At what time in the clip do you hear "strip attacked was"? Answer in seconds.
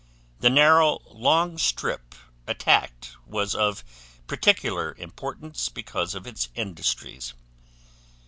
1.59-3.53